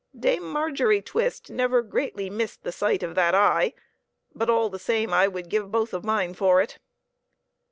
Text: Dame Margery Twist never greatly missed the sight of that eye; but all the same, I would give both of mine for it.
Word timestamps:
Dame 0.19 0.41
Margery 0.41 0.99
Twist 0.99 1.51
never 1.51 1.83
greatly 1.83 2.27
missed 2.27 2.63
the 2.63 2.71
sight 2.71 3.03
of 3.03 3.13
that 3.13 3.35
eye; 3.35 3.75
but 4.33 4.49
all 4.49 4.67
the 4.67 4.79
same, 4.79 5.13
I 5.13 5.27
would 5.27 5.47
give 5.47 5.69
both 5.71 5.93
of 5.93 6.03
mine 6.03 6.33
for 6.33 6.59
it. 6.59 6.79